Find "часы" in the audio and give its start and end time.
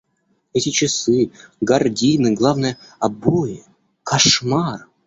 0.71-1.31